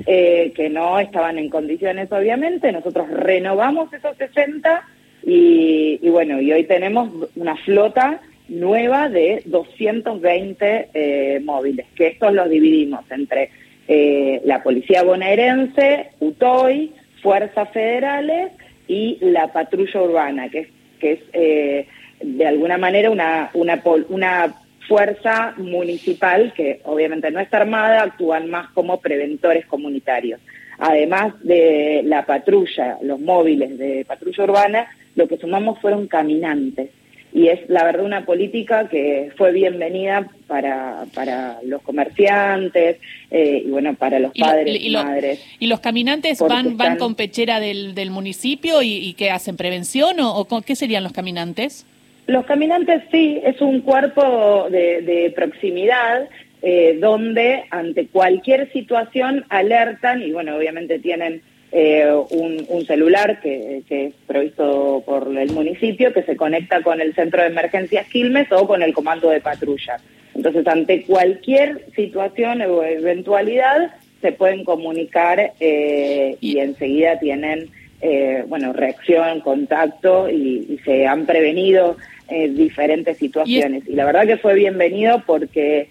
eh, 0.06 0.52
que 0.56 0.70
no 0.70 1.00
estaban 1.00 1.38
en 1.38 1.50
condiciones, 1.50 2.12
obviamente. 2.12 2.72
Nosotros 2.72 3.10
renovamos 3.10 3.94
esos 3.94 4.18
60 4.18 4.84
y, 5.26 6.00
y 6.02 6.10
bueno, 6.10 6.42
y 6.42 6.52
hoy 6.52 6.66
tenemos 6.66 7.10
una 7.36 7.56
flota 7.58 8.20
nueva 8.52 9.10
de 9.10 9.42
220 9.46 10.90
eh, 10.94 11.40
móviles, 11.44 11.88
que 11.96 12.08
estos 12.08 12.34
los 12.34 12.50
dividimos 12.50 13.10
entre 13.10 13.50
eh, 13.88 14.42
la 14.46 14.62
Policía 14.62 15.04
Bonaerense, 15.04 16.12
UTOI, 16.20 16.92
Fuerzas 17.22 17.70
Federales 17.72 18.52
y 18.88 19.18
la 19.22 19.52
Patrulla 19.52 20.02
Urbana, 20.02 20.50
que 20.50 20.60
es, 20.60 20.68
que 21.00 21.12
es 21.14 21.20
eh, 21.34 21.88
de 22.22 22.48
alguna 22.48 22.78
manera 22.78 23.10
una, 23.10 23.50
una, 23.54 23.82
una 24.10 24.56
fuerza 24.88 25.54
municipal 25.58 26.54
que 26.54 26.82
obviamente 26.84 27.32
no 27.32 27.40
está 27.40 27.58
armada, 27.58 28.04
actúan 28.04 28.50
más 28.50 28.70
como 28.72 29.00
preventores 29.00 29.66
comunitarios. 29.66 30.42
Además 30.80 31.34
de 31.44 32.02
la 32.04 32.26
patrulla, 32.26 32.98
los 33.02 33.20
móviles 33.20 33.78
de 33.78 34.04
patrulla 34.08 34.44
urbana, 34.44 34.88
lo 35.16 35.28
que 35.28 35.38
sumamos 35.38 35.80
fueron 35.80 36.08
caminantes 36.08 36.90
y 37.34 37.48
es 37.48 37.62
la 37.70 37.84
verdad 37.84 38.06
una 38.06 38.26
política 38.26 38.90
que 38.90 39.32
fue 39.38 39.52
bienvenida 39.52 40.28
para, 40.48 41.06
para 41.14 41.60
los 41.64 41.82
comerciantes 41.82 42.98
eh, 43.30 43.64
y 43.66 43.70
bueno 43.70 43.94
para 43.94 44.20
los 44.20 44.34
padres 44.34 44.78
y, 44.80 44.92
madres 44.92 45.46
y 45.60 45.68
los 45.68 45.80
caminantes 45.80 46.40
van 46.40 46.78
van 46.78 46.98
con 46.98 47.16
pechera 47.16 47.60
del, 47.60 47.96
del 47.96 48.12
municipio 48.12 48.82
y, 48.82 48.96
y 48.98 49.14
qué 49.14 49.32
hacen 49.32 49.56
prevención 49.56 50.18
o, 50.20 50.46
qué 50.66 50.76
serían 50.76 51.04
los 51.04 51.14
caminantes 51.14 51.86
los 52.28 52.46
caminantes 52.46 53.04
sí 53.12 53.40
es 53.44 53.62
un 53.62 53.82
cuerpo 53.82 54.68
de, 54.70 55.02
de 55.02 55.32
proximidad 55.36 56.28
eh, 56.62 56.98
donde 57.00 57.64
ante 57.72 58.08
cualquier 58.08 58.72
situación 58.74 59.46
alertan 59.50 60.22
y 60.22 60.32
bueno 60.32 60.58
obviamente 60.58 61.00
tienen 61.00 61.42
eh, 61.74 62.06
un, 62.32 62.86
celular 62.86 63.40
que, 63.40 63.84
es 63.90 64.14
provisto 64.28 65.04
por 65.06 65.38
el 65.38 65.52
municipio 65.54 66.12
que 66.12 66.24
se 66.24 66.36
conecta 66.36 66.82
con 66.82 67.00
el 67.00 67.16
centro 67.16 67.42
de 67.42 67.48
emergencias 67.48 68.08
Quilmes 68.10 68.52
o 68.52 68.68
con 68.68 68.84
el 68.84 68.94
comando 68.94 69.30
de 69.30 69.40
patrulla. 69.40 69.98
Entonces, 70.36 70.68
ante 70.68 71.04
cualquier 71.04 71.86
situación 71.96 72.62
o 72.64 72.84
eventualidad, 72.84 73.94
se 74.20 74.34
pueden 74.34 74.66
comunicar 74.66 75.54
eh, 75.62 76.36
y 76.42 76.60
enseguida 76.60 77.20
tienen, 77.20 77.70
eh, 78.02 78.44
bueno, 78.48 78.74
reacción, 78.74 79.40
contacto 79.40 80.30
y, 80.30 80.78
se 80.84 81.08
han 81.08 81.26
prevenido 81.26 81.96
diferentes 82.30 83.18
situaciones. 83.18 83.84
y 83.88 83.94
la 83.94 84.06
verdad 84.06 84.26
que 84.26 84.38
fue 84.38 84.54
bienvenido 84.54 85.22
porque 85.28 85.90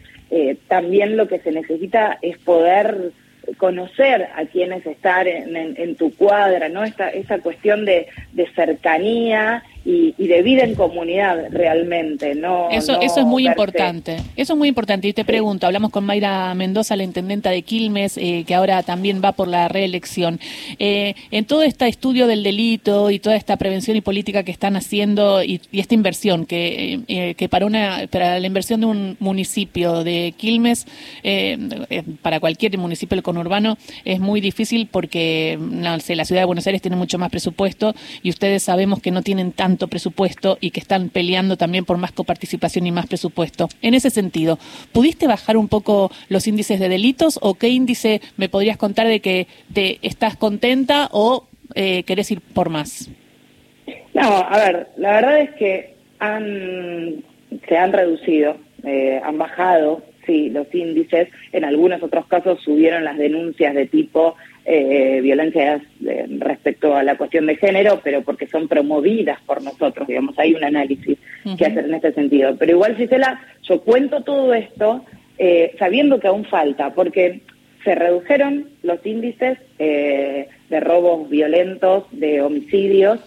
también 0.68 1.18
lo 1.18 1.28
que 1.28 1.38
se 1.40 1.52
necesita 1.52 2.18
es 2.22 2.38
poder 2.38 3.12
conocer 3.56 4.28
a 4.34 4.44
quienes 4.46 4.84
están 4.86 5.26
en, 5.26 5.96
tu 5.96 6.14
cuadra, 6.14 6.68
¿no? 6.68 6.84
Esta, 6.84 7.08
esa 7.10 7.38
cuestión 7.38 7.84
de, 7.84 8.08
cercanía 8.54 9.62
y, 9.84 10.12
de 10.18 10.42
vida 10.42 10.62
en 10.64 10.74
comunidad 10.74 11.46
realmente, 11.50 12.34
¿no? 12.34 12.68
Eso, 12.70 13.00
eso 13.00 13.20
es 13.20 13.26
muy 13.26 13.46
importante, 13.46 14.18
eso 14.36 14.52
es 14.52 14.58
muy 14.58 14.68
importante. 14.68 15.08
Y 15.08 15.12
te 15.12 15.24
pregunto, 15.24 15.66
hablamos 15.66 15.90
con 15.90 16.04
Mayra 16.04 16.54
Mendoza, 16.54 16.96
la 16.96 17.02
intendenta 17.02 17.50
de 17.50 17.62
Quilmes, 17.62 18.16
eh, 18.18 18.44
que 18.46 18.54
ahora 18.54 18.82
también 18.82 19.22
va 19.24 19.32
por 19.32 19.48
la 19.48 19.68
reelección. 19.68 20.38
Eh, 20.78 21.14
en 21.30 21.46
todo 21.46 21.62
este 21.62 21.88
estudio 21.88 22.26
del 22.26 22.42
delito 22.42 23.10
y 23.10 23.18
toda 23.18 23.36
esta 23.36 23.56
prevención 23.56 23.96
y 23.96 24.02
política 24.02 24.42
que 24.42 24.52
están 24.52 24.76
haciendo 24.76 25.42
y, 25.42 25.60
esta 25.72 25.94
inversión, 25.94 26.46
que, 26.46 27.00
eh, 27.08 27.34
que 27.34 27.48
para, 27.48 27.66
una, 27.66 28.06
para 28.10 28.38
la 28.38 28.46
inversión 28.46 28.80
de 28.80 28.86
un 28.86 29.16
municipio 29.18 30.04
de 30.04 30.34
Quilmes, 30.36 30.86
para 32.22 32.40
cualquier 32.40 32.76
municipio 32.76 33.16
del 33.16 33.22
conurbano, 33.22 33.78
es 34.04 34.20
muy 34.20 34.40
difícil 34.40 34.88
porque, 34.90 35.58
no 35.60 35.98
sé, 36.00 36.16
la 36.16 36.24
ciudad 36.24 36.42
de 36.42 36.46
Buenos 36.46 36.66
Aires 36.66 36.82
tiene 36.82 36.96
mucho 36.96 37.18
más 37.18 37.30
presupuesto 37.30 37.94
y 38.22 38.30
ustedes 38.30 38.62
sabemos 38.62 39.00
que 39.00 39.10
no 39.10 39.22
tienen 39.22 39.52
tanto 39.52 39.69
tanto 39.70 39.86
presupuesto 39.86 40.58
y 40.60 40.72
que 40.72 40.80
están 40.80 41.10
peleando 41.10 41.56
también 41.56 41.84
por 41.84 41.96
más 41.96 42.10
coparticipación 42.10 42.88
y 42.88 42.92
más 42.92 43.06
presupuesto. 43.06 43.68
En 43.82 43.94
ese 43.94 44.10
sentido, 44.10 44.58
¿pudiste 44.92 45.28
bajar 45.28 45.56
un 45.56 45.68
poco 45.68 46.10
los 46.28 46.48
índices 46.48 46.80
de 46.80 46.88
delitos 46.88 47.38
o 47.40 47.54
qué 47.54 47.68
índice 47.68 48.20
me 48.36 48.48
podrías 48.48 48.76
contar 48.76 49.06
de 49.06 49.20
que 49.20 49.46
te 49.72 49.98
estás 50.02 50.36
contenta 50.36 51.08
o 51.12 51.46
eh, 51.76 52.02
querés 52.02 52.32
ir 52.32 52.40
por 52.40 52.68
más? 52.68 53.08
No, 54.12 54.22
a 54.22 54.58
ver, 54.58 54.88
la 54.96 55.12
verdad 55.12 55.40
es 55.40 55.50
que 55.50 55.94
han, 56.18 57.22
se 57.68 57.76
han 57.76 57.92
reducido, 57.92 58.56
eh, 58.82 59.20
han 59.22 59.38
bajado, 59.38 60.02
sí, 60.30 60.50
los 60.50 60.72
índices. 60.72 61.28
En 61.52 61.64
algunos 61.64 62.02
otros 62.02 62.26
casos 62.26 62.60
subieron 62.62 63.04
las 63.04 63.18
denuncias 63.18 63.74
de 63.74 63.86
tipo 63.86 64.36
eh, 64.64 65.20
violencias 65.22 65.82
eh, 66.06 66.26
respecto 66.38 66.94
a 66.94 67.02
la 67.02 67.16
cuestión 67.16 67.46
de 67.46 67.56
género, 67.56 68.00
pero 68.04 68.22
porque 68.22 68.46
son 68.46 68.68
promovidas 68.68 69.40
por 69.42 69.62
nosotros, 69.62 70.06
digamos, 70.06 70.38
hay 70.38 70.54
un 70.54 70.62
análisis 70.62 71.18
que 71.58 71.66
hacer 71.66 71.84
en 71.84 71.94
este 71.94 72.12
sentido. 72.12 72.54
Pero 72.56 72.72
igual, 72.72 72.96
Gisela, 72.96 73.40
yo 73.62 73.80
cuento 73.80 74.22
todo 74.22 74.54
esto 74.54 75.04
eh, 75.38 75.74
sabiendo 75.78 76.20
que 76.20 76.28
aún 76.28 76.44
falta, 76.44 76.94
porque 76.94 77.40
se 77.82 77.94
redujeron 77.94 78.68
los 78.82 79.04
índices 79.06 79.58
de 79.78 80.80
robos 80.80 81.30
violentos, 81.30 82.04
de 82.10 82.42
homicidios, 82.42 83.20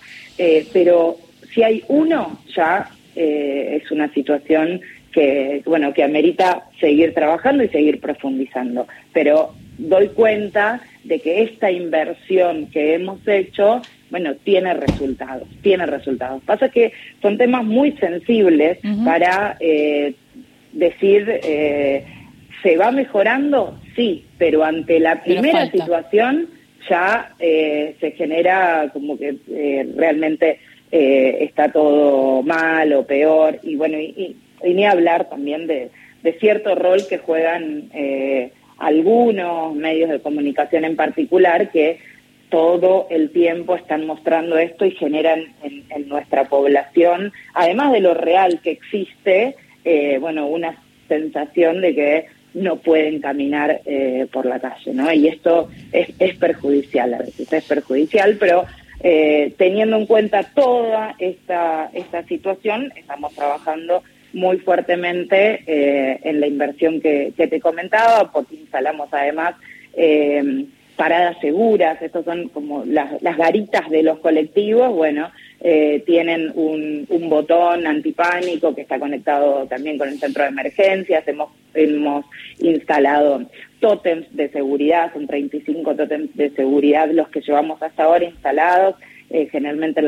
pero 0.72 1.17
si 1.51 1.63
hay 1.63 1.83
uno, 1.88 2.39
ya 2.55 2.88
es 3.15 3.89
una 3.89 4.13
situación 4.13 4.79
que, 5.13 5.62
bueno, 5.65 5.93
que 5.93 6.03
amerita 6.03 6.63
seguir 6.79 7.13
trabajando 7.13 7.63
y 7.63 7.70
seguir 7.70 8.01
profundizando. 8.01 8.88
Pero 9.13 9.53
doy 9.77 10.10
cuenta 10.10 10.82
de 11.03 11.20
que 11.20 11.43
esta 11.43 11.72
inversión 11.72 12.67
que 12.67 12.96
hemos 12.96 13.25
hecho, 13.27 13.82
bueno, 14.10 14.36
tiene 14.43 14.74
resultados, 14.74 15.48
tiene 15.62 15.86
resultados. 15.86 16.41
Pasa 16.43 16.70
que 16.70 16.91
son 17.22 17.38
temas 17.38 17.63
muy 17.63 17.93
sensibles 17.93 18.79
para 19.05 19.58
eh, 19.60 20.15
decir, 20.72 21.39
eh, 21.43 22.05
¿se 22.62 22.77
va 22.77 22.91
mejorando? 22.91 23.79
Sí, 23.96 24.25
pero 24.38 24.63
ante 24.63 25.00
la 25.00 25.24
primera 25.24 25.70
situación 25.70 26.50
ya 26.89 27.34
eh, 27.39 27.96
se 28.00 28.12
genera 28.12 28.89
como 28.91 29.17
que 29.17 29.38
realmente 29.96 30.60
está 30.91 31.72
todo 31.72 32.43
mal 32.43 32.93
o 32.93 33.03
peor, 33.03 33.58
y 33.63 33.75
bueno, 33.75 33.98
y, 33.98 34.36
ni 34.63 34.86
hablar 34.86 35.29
también 35.29 35.67
de, 35.67 35.89
cierto 36.39 36.75
rol 36.75 37.05
que 37.08 37.17
juegan 37.17 37.89
algunos 38.77 39.75
medios 39.75 40.10
de 40.10 40.22
comunicación 40.22 40.86
en 40.86 40.96
particular 40.96 41.70
que 41.70 42.00
todo 42.53 43.08
el 43.10 43.32
tiempo 43.32 43.75
están 43.75 44.05
mostrando 44.05 44.60
esto 44.60 44.86
y 44.86 44.91
generan 44.91 45.55
en, 45.63 46.08
nuestra 46.08 46.43
población, 46.43 47.34
además 47.55 47.91
de 47.91 48.00
lo 48.00 48.13
real 48.13 48.60
que 48.62 48.70
existe, 48.70 49.55
eh, 49.84 50.20
bueno, 50.20 50.46
una 50.46 50.77
sensación 51.08 51.82
de 51.82 51.96
que 51.96 52.25
no 52.53 52.75
pueden 52.75 53.22
caminar 53.22 53.82
eh, 53.86 54.27
por 54.32 54.46
la 54.46 54.60
calle, 54.60 54.93
¿no? 54.93 55.12
Y 55.12 55.27
esto 55.27 55.70
es, 55.91 56.10
es 56.20 56.36
perjudicial 56.38 57.15
a 57.15 57.20
veces, 57.20 57.51
es 57.51 57.63
perjudicial, 57.63 58.38
pero 58.39 58.65
eh, 59.01 59.55
teniendo 59.58 59.98
en 59.98 60.05
cuenta 60.05 60.43
toda 60.43 61.15
esta, 61.17 61.89
esta 61.93 62.24
situación, 62.25 62.93
estamos 62.96 63.34
trabajando 63.34 64.03
muy 64.33 64.57
fuertemente 64.57 65.63
eh, 65.65 66.19
en 66.23 66.39
la 66.39 66.47
inversión 66.47 66.99
que, 66.99 67.33
te 67.35 67.59
comentaba, 67.59 68.31
porque 68.31 68.55
instalamos 68.55 69.09
además 69.11 69.55
eh, 69.95 70.65
paradas 70.95 71.37
seguras, 71.41 72.01
estos 72.01 72.25
son 72.25 72.49
como 72.49 72.83
las, 72.85 73.19
garitas 73.37 73.89
de 73.89 74.03
los 74.03 74.19
colectivos, 74.19 74.93
bueno, 74.93 75.31
eh, 75.59 76.03
tienen 76.05 76.51
un, 76.55 77.05
un, 77.09 77.29
botón 77.29 77.87
antipánico 77.87 78.75
que 78.75 78.81
está 78.81 78.99
conectado 78.99 79.65
también 79.67 79.97
con 79.97 80.09
el 80.09 80.19
centro 80.19 80.43
de 80.43 80.49
emergencias, 80.49 81.27
hemos, 81.27 81.51
hemos 81.73 82.25
instalado 82.59 83.43
tótems 83.79 84.27
de 84.35 84.49
seguridad, 84.49 85.11
son 85.13 85.25
35 85.25 85.95
tótems 85.95 86.35
de 86.35 86.51
seguridad 86.51 87.09
los 87.11 87.29
que 87.29 87.41
llevamos 87.41 87.81
hasta 87.81 88.03
ahora 88.03 88.25
instalados, 88.25 88.95
eh, 89.33 89.49
generalmente 89.51 89.99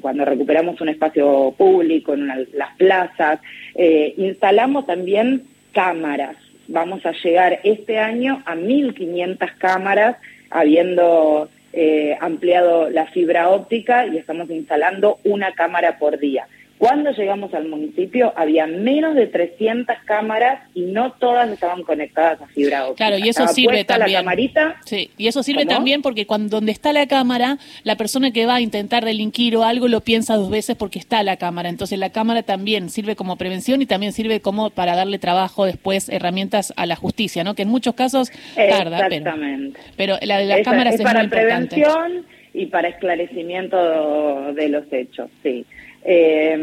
cuando 0.00 0.24
recuperamos 0.24 0.80
un 0.80 0.88
espacio 0.88 1.54
público, 1.56 2.16
las 2.16 2.76
plazas, 2.76 3.38
eh, 3.76 4.12
instalamos 4.16 4.86
también 4.86 5.44
cámaras. 5.70 6.36
Vamos 6.66 7.06
a 7.06 7.12
llegar 7.12 7.60
este 7.62 8.00
año 8.00 8.42
a 8.44 8.56
1.500 8.56 9.56
cámaras, 9.58 10.16
habiendo 10.50 11.48
eh, 11.72 12.18
ampliado 12.20 12.90
la 12.90 13.06
fibra 13.06 13.50
óptica 13.50 14.08
y 14.08 14.18
estamos 14.18 14.50
instalando 14.50 15.20
una 15.22 15.52
cámara 15.52 15.98
por 16.00 16.18
día. 16.18 16.48
Cuando 16.82 17.12
llegamos 17.12 17.54
al 17.54 17.68
municipio 17.68 18.32
había 18.34 18.66
menos 18.66 19.14
de 19.14 19.28
300 19.28 19.98
cámaras 20.04 20.68
y 20.74 20.80
no 20.80 21.12
todas 21.12 21.48
estaban 21.48 21.84
conectadas 21.84 22.42
a 22.42 22.48
fibra 22.48 22.86
óptica. 22.88 23.06
Claro, 23.06 23.24
y 23.24 23.28
eso 23.28 23.46
sirve 23.46 23.84
también. 23.84 24.14
La 24.14 24.18
camarita, 24.18 24.80
sí, 24.84 25.08
y 25.16 25.28
eso 25.28 25.44
sirve 25.44 25.64
también 25.64 26.02
porque 26.02 26.26
cuando 26.26 26.56
donde 26.56 26.72
está 26.72 26.92
la 26.92 27.06
cámara, 27.06 27.58
la 27.84 27.94
persona 27.94 28.32
que 28.32 28.46
va 28.46 28.56
a 28.56 28.60
intentar 28.60 29.04
delinquir 29.04 29.56
o 29.56 29.62
algo 29.62 29.86
lo 29.86 30.00
piensa 30.00 30.34
dos 30.34 30.50
veces 30.50 30.74
porque 30.74 30.98
está 30.98 31.22
la 31.22 31.36
cámara. 31.36 31.68
Entonces 31.68 32.00
la 32.00 32.10
cámara 32.10 32.42
también 32.42 32.90
sirve 32.90 33.14
como 33.14 33.36
prevención 33.36 33.80
y 33.80 33.86
también 33.86 34.12
sirve 34.12 34.40
como 34.40 34.70
para 34.70 34.96
darle 34.96 35.20
trabajo 35.20 35.64
después, 35.64 36.08
herramientas 36.08 36.74
a 36.76 36.86
la 36.86 36.96
justicia, 36.96 37.44
¿no? 37.44 37.54
Que 37.54 37.62
en 37.62 37.68
muchos 37.68 37.94
casos 37.94 38.32
tarda, 38.56 39.06
Exactamente. 39.06 39.78
pero, 39.96 40.16
la 40.20 40.38
de 40.38 40.46
las 40.46 40.62
cámaras 40.62 40.96
es, 40.96 41.02
para 41.02 41.28
prevención 41.28 42.26
y 42.52 42.66
para 42.66 42.88
esclarecimiento 42.88 44.52
de 44.52 44.68
los 44.68 44.92
hechos, 44.92 45.30
sí. 45.44 45.64
Eh, 46.04 46.56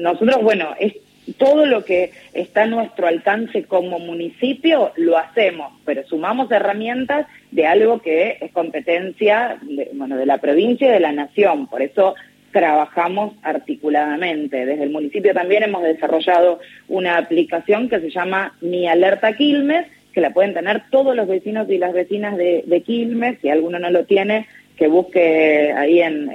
nosotros, 0.00 0.42
bueno, 0.42 0.74
es 0.78 0.94
todo 1.38 1.66
lo 1.66 1.84
que 1.84 2.12
está 2.32 2.64
a 2.64 2.66
nuestro 2.66 3.06
alcance 3.06 3.64
como 3.64 3.98
municipio 3.98 4.92
lo 4.96 5.16
hacemos, 5.16 5.72
pero 5.84 6.06
sumamos 6.06 6.50
herramientas 6.50 7.26
de 7.50 7.66
algo 7.66 8.00
que 8.00 8.38
es 8.40 8.52
competencia 8.52 9.58
de, 9.62 9.90
bueno, 9.94 10.16
de 10.16 10.26
la 10.26 10.38
provincia 10.38 10.88
y 10.88 10.92
de 10.92 11.00
la 11.00 11.12
nación. 11.12 11.66
Por 11.66 11.82
eso 11.82 12.14
trabajamos 12.52 13.34
articuladamente. 13.42 14.66
Desde 14.66 14.84
el 14.84 14.90
municipio 14.90 15.32
también 15.32 15.64
hemos 15.64 15.82
desarrollado 15.82 16.60
una 16.88 17.16
aplicación 17.16 17.88
que 17.88 18.00
se 18.00 18.10
llama 18.10 18.56
Mi 18.60 18.86
Alerta 18.86 19.34
Quilmes, 19.36 19.86
que 20.12 20.20
la 20.20 20.32
pueden 20.32 20.54
tener 20.54 20.82
todos 20.90 21.16
los 21.16 21.26
vecinos 21.26 21.68
y 21.68 21.78
las 21.78 21.92
vecinas 21.92 22.36
de, 22.36 22.82
Quilmes. 22.86 23.38
Si 23.40 23.48
alguno 23.48 23.78
no 23.78 23.90
lo 23.90 24.04
tiene, 24.04 24.46
que 24.76 24.86
busque 24.86 25.72
ahí 25.72 26.00
en, 26.00 26.30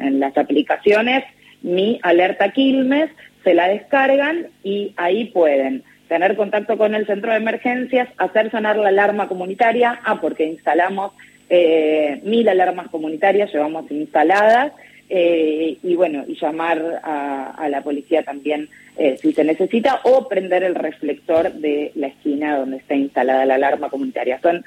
en 0.00 0.20
las 0.20 0.36
aplicaciones 0.36 1.24
mi 1.66 1.98
alerta 2.02 2.52
Quilmes, 2.52 3.10
se 3.42 3.52
la 3.52 3.68
descargan 3.68 4.46
y 4.62 4.94
ahí 4.96 5.26
pueden 5.26 5.82
tener 6.08 6.36
contacto 6.36 6.78
con 6.78 6.94
el 6.94 7.06
centro 7.06 7.32
de 7.32 7.38
emergencias, 7.38 8.08
hacer 8.18 8.52
sonar 8.52 8.76
la 8.76 8.90
alarma 8.90 9.26
comunitaria, 9.26 9.98
ah, 10.04 10.20
porque 10.20 10.46
instalamos 10.46 11.12
eh, 11.50 12.20
mil 12.22 12.48
alarmas 12.48 12.88
comunitarias, 12.88 13.52
llevamos 13.52 13.90
instaladas, 13.90 14.72
eh, 15.08 15.76
y 15.82 15.94
bueno, 15.94 16.24
y 16.26 16.34
llamar 16.38 17.00
a, 17.02 17.68
la 17.68 17.82
policía 17.82 18.22
también 18.22 18.68
eh, 18.96 19.16
si 19.20 19.32
se 19.32 19.44
necesita, 19.44 20.00
o 20.04 20.28
prender 20.28 20.62
el 20.62 20.74
reflector 20.74 21.52
de 21.52 21.92
la 21.94 22.08
esquina 22.08 22.56
donde 22.56 22.78
está 22.78 22.94
instalada 22.94 23.44
la 23.44 23.56
alarma 23.56 23.90
comunitaria. 23.90 24.40
Son 24.40 24.64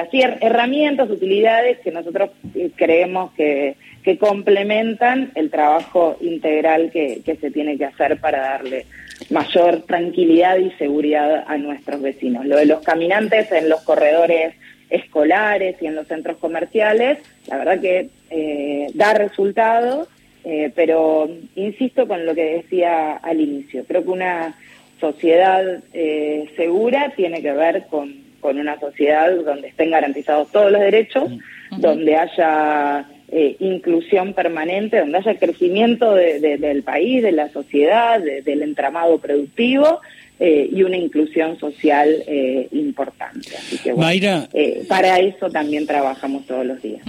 así 0.00 0.22
herramientas, 0.22 1.08
utilidades 1.10 1.78
que 1.78 1.92
nosotros 1.92 2.30
creemos 2.76 3.32
que 3.32 3.76
que 4.02 4.18
complementan 4.18 5.30
el 5.34 5.50
trabajo 5.50 6.16
integral 6.20 6.90
que, 6.90 7.22
se 7.40 7.50
tiene 7.50 7.76
que 7.76 7.84
hacer 7.84 8.18
para 8.18 8.40
darle 8.40 8.86
mayor 9.28 9.82
tranquilidad 9.82 10.56
y 10.56 10.70
seguridad 10.72 11.44
a 11.46 11.58
nuestros 11.58 12.00
vecinos. 12.00 12.46
Lo 12.46 12.56
de 12.56 12.66
los 12.66 12.80
caminantes 12.80 13.52
en 13.52 13.68
los 13.68 13.82
corredores 13.82 14.54
escolares 14.88 15.76
y 15.80 15.86
en 15.86 15.94
los 15.94 16.08
centros 16.08 16.38
comerciales, 16.38 17.18
la 17.50 17.58
verdad 17.58 17.80
que 17.80 18.08
eh, 18.30 18.86
da 18.94 19.12
resultados, 19.12 20.08
eh, 20.44 20.72
pero 20.74 21.28
insisto 21.56 22.06
con 22.06 22.24
lo 22.24 22.34
que 22.34 22.62
decía 22.62 23.16
al 23.16 23.40
inicio, 23.40 23.84
creo 23.84 24.04
que 24.04 24.10
una 24.10 24.54
sociedad 25.00 25.82
eh, 25.92 26.48
segura 26.56 27.12
tiene 27.16 27.42
que 27.42 27.52
ver 27.52 27.86
con, 27.90 28.14
con, 28.40 28.58
una 28.58 28.78
sociedad 28.78 29.34
donde 29.44 29.68
estén 29.68 29.90
garantizados 29.90 30.52
todos 30.52 30.70
los 30.70 30.80
derechos, 30.80 31.30
donde 31.78 32.16
haya 32.16 33.06
eh, 33.32 33.56
inclusión 33.58 34.32
permanente, 34.32 34.98
donde 34.98 35.18
haya 35.18 35.36
crecimiento 35.36 36.14
del 36.14 36.82
país, 36.82 37.22
de 37.22 37.32
la 37.32 37.48
sociedad, 37.48 38.20
del 38.20 38.62
entramado 38.62 39.18
productivo 39.18 40.00
eh, 40.40 40.68
y 40.72 40.82
una 40.82 40.96
inclusión 40.96 41.58
social 41.60 42.08
eh, 42.26 42.66
importante. 42.72 43.50
Así 43.56 43.78
que, 43.78 43.94
Mayra, 43.94 44.48
para 44.88 45.18
eso 45.18 45.50
también 45.50 45.86
trabajamos 45.86 46.46
todos 46.46 46.64
los 46.64 46.82
días. 46.82 47.02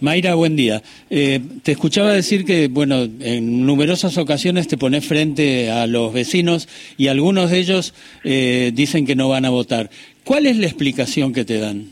Mayra, 0.00 0.34
buen 0.34 0.56
día. 0.56 0.82
te 1.08 1.72
escuchaba 1.72 2.12
decir 2.12 2.44
que, 2.44 2.68
bueno, 2.68 3.06
en 3.20 3.66
numerosas 3.66 4.16
ocasiones 4.18 4.66
te 4.66 4.78
pones 4.78 5.06
frente 5.06 5.70
a 5.70 5.86
los 5.86 6.12
vecinos 6.12 6.68
y 6.96 7.08
algunos 7.08 7.50
de 7.50 7.58
ellos 7.58 7.94
dicen 8.24 9.06
que 9.06 9.14
no 9.14 9.28
van 9.28 9.44
a 9.44 9.50
votar. 9.50 9.90
¿Cuál 10.24 10.46
es 10.46 10.56
la 10.56 10.66
explicación 10.66 11.32
que 11.32 11.44
te 11.44 11.60
dan? 11.60 11.84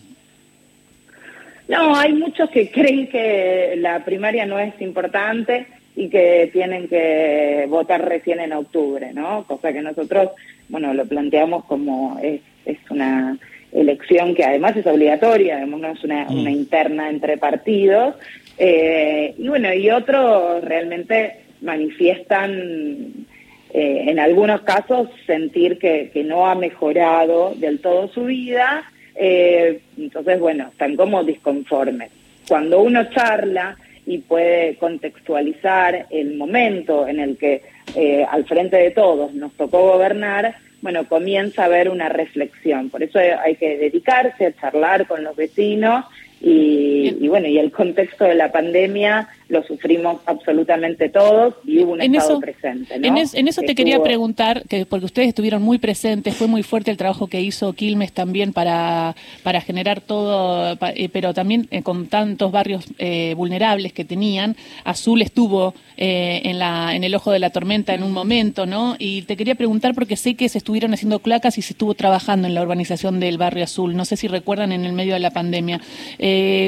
No, 1.68 1.94
hay 1.94 2.12
muchos 2.12 2.50
que 2.50 2.70
creen 2.70 3.08
que 3.08 3.74
la 3.78 4.04
primaria 4.04 4.46
no 4.46 4.58
es 4.58 4.74
importante. 4.80 5.66
y 5.94 6.08
que 6.08 6.48
tienen 6.54 6.88
que 6.88 7.66
votar 7.68 8.02
recién 8.08 8.40
en 8.40 8.54
octubre, 8.54 9.12
¿no? 9.12 9.44
Cosa 9.44 9.74
que 9.74 9.82
nosotros, 9.82 10.30
bueno, 10.68 10.94
lo 10.94 11.04
planteamos 11.06 11.64
como 11.64 12.18
es, 12.22 12.40
es 12.64 12.78
una 12.90 13.38
elección 13.72 14.34
que 14.34 14.44
además 14.44 14.76
es 14.76 14.86
obligatoria, 14.86 15.64
no 15.64 15.86
es 15.86 16.04
una, 16.04 16.26
mm. 16.26 16.40
una 16.40 16.50
interna 16.50 17.08
entre 17.08 17.38
partidos, 17.38 18.16
eh, 18.58 19.34
y 19.38 19.48
bueno, 19.48 19.72
y 19.72 19.90
otros 19.90 20.62
realmente 20.62 21.40
manifiestan 21.62 23.26
eh, 23.72 24.04
en 24.08 24.18
algunos 24.18 24.60
casos 24.62 25.08
sentir 25.26 25.78
que, 25.78 26.10
que, 26.12 26.22
no 26.22 26.46
ha 26.46 26.54
mejorado 26.54 27.54
del 27.56 27.80
todo 27.80 28.08
su 28.08 28.24
vida, 28.24 28.84
eh, 29.14 29.80
entonces 29.96 30.38
bueno, 30.38 30.68
están 30.70 30.96
como 30.96 31.24
disconformes. 31.24 32.10
Cuando 32.46 32.82
uno 32.82 33.04
charla 33.10 33.76
y 34.04 34.18
puede 34.18 34.76
contextualizar 34.76 36.06
el 36.10 36.34
momento 36.36 37.06
en 37.06 37.20
el 37.20 37.36
que 37.38 37.62
eh, 37.94 38.24
al 38.28 38.44
frente 38.44 38.76
de 38.76 38.90
todos 38.90 39.34
nos 39.34 39.52
tocó 39.52 39.92
gobernar, 39.92 40.56
bueno, 40.80 41.06
comienza 41.08 41.62
a 41.62 41.66
haber 41.66 41.88
una 41.88 42.08
reflexión. 42.08 42.90
Por 42.90 43.02
eso 43.02 43.18
hay 43.18 43.54
que 43.56 43.78
dedicarse 43.78 44.46
a 44.46 44.52
charlar 44.52 45.06
con 45.06 45.22
los 45.22 45.36
vecinos 45.36 46.04
y, 46.40 47.28
bueno, 47.28 47.46
y 47.46 47.58
el 47.58 47.70
contexto 47.70 48.24
de 48.24 48.34
la 48.34 48.50
pandemia 48.50 49.28
lo 49.52 49.62
sufrimos 49.64 50.18
absolutamente 50.24 51.10
todos 51.10 51.54
y 51.66 51.80
hubo 51.80 51.92
un 51.92 52.00
estado 52.00 52.40
presente. 52.40 52.94
En, 52.94 53.48
eso 53.48 53.60
te 53.60 53.74
quería 53.74 54.02
preguntar, 54.02 54.62
que 54.66 54.86
porque 54.86 55.04
ustedes 55.04 55.28
estuvieron 55.28 55.62
muy 55.62 55.76
presentes, 55.76 56.34
fue 56.34 56.46
muy 56.46 56.62
fuerte 56.62 56.90
el 56.90 56.96
trabajo 56.96 57.26
que 57.26 57.42
hizo 57.42 57.74
Quilmes 57.74 58.12
también 58.12 58.54
para, 58.54 59.14
para 59.42 59.60
generar 59.60 60.00
todo, 60.00 60.78
eh, 60.94 61.08
pero 61.12 61.34
también 61.34 61.68
eh, 61.70 61.82
con 61.82 62.06
tantos 62.06 62.50
barrios 62.50 62.86
eh, 62.98 63.34
vulnerables 63.36 63.92
que 63.92 64.06
tenían. 64.06 64.56
Azul 64.84 65.20
estuvo 65.20 65.74
en, 65.98 66.58
la, 66.58 66.96
en 66.96 67.04
el 67.04 67.14
ojo 67.14 67.30
de 67.30 67.38
la 67.38 67.50
tormenta 67.50 67.92
en 67.92 68.02
un 68.02 68.12
momento, 68.12 68.64
¿no? 68.64 68.96
Y 68.98 69.22
te 69.22 69.36
quería 69.36 69.54
preguntar 69.54 69.94
porque 69.94 70.16
sé 70.16 70.34
que 70.34 70.48
se 70.48 70.58
estuvieron 70.58 70.94
haciendo 70.94 71.18
placas 71.18 71.58
y 71.58 71.62
se 71.62 71.74
estuvo 71.74 71.92
trabajando 71.92 72.48
en 72.48 72.54
la 72.54 72.62
urbanización 72.62 73.20
del 73.20 73.36
barrio 73.36 73.64
Azul. 73.64 73.94
No 73.94 74.06
sé 74.06 74.16
si 74.16 74.28
recuerdan 74.28 74.72
en 74.72 74.86
el 74.86 74.94
medio 74.94 75.12
de 75.12 75.20
la 75.20 75.30
pandemia. 75.30 75.80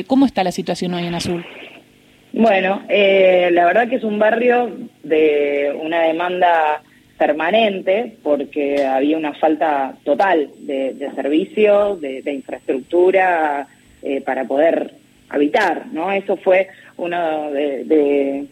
¿Cómo 0.06 0.26
está 0.26 0.44
la 0.44 0.52
situación 0.52 0.92
hoy 0.92 1.06
en 1.06 1.14
Azul? 1.14 1.46
Bueno, 2.36 2.82
eh, 2.88 3.48
la 3.52 3.64
verdad 3.64 3.88
que 3.88 3.94
es 3.94 4.02
un 4.02 4.18
barrio 4.18 4.68
de 5.04 5.72
una 5.80 6.02
demanda 6.02 6.82
permanente 7.16 8.16
porque 8.24 8.84
había 8.84 9.16
una 9.16 9.34
falta 9.34 9.94
total 10.02 10.50
de, 10.58 10.96
servicios, 11.14 12.00
de, 12.00 12.32
infraestructura 12.32 13.68
eh, 14.02 14.20
para 14.20 14.46
poder 14.46 14.94
habitar, 15.28 15.86
¿no? 15.92 16.10
Eso 16.10 16.36
fue 16.36 16.66
uno 16.96 17.52
de, 17.52 18.48